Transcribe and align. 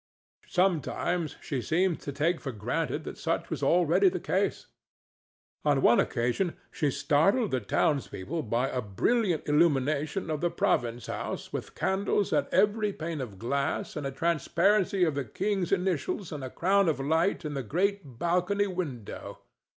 Sometimes 0.47 1.35
she 1.43 1.61
seemed 1.61 1.99
to 2.01 2.11
take 2.11 2.41
for 2.41 2.51
granted 2.51 3.03
that 3.03 3.19
such 3.19 3.51
was 3.51 3.61
already 3.61 4.09
the 4.09 4.19
case. 4.19 4.65
On 5.63 5.83
one 5.83 5.99
occasion 5.99 6.57
she 6.71 6.89
startled 6.89 7.51
the 7.51 7.59
townspeople 7.59 8.41
by 8.41 8.67
a 8.71 8.81
brilliant 8.81 9.47
illumination 9.47 10.31
of 10.31 10.41
the 10.41 10.49
province 10.49 11.05
house 11.05 11.53
with 11.53 11.75
candles 11.75 12.33
at 12.33 12.51
every 12.51 12.91
pane 12.91 13.21
of 13.21 13.37
glass 13.37 13.95
and 13.95 14.07
a 14.07 14.11
transparency 14.11 15.03
of 15.03 15.13
the 15.13 15.23
king's 15.23 15.71
initials 15.71 16.31
and 16.31 16.43
a 16.43 16.49
crown 16.49 16.89
of 16.89 16.99
light 16.99 17.45
in 17.45 17.53
the 17.53 17.61
great 17.61 18.17
balcony 18.17 18.65
window. 18.65 19.37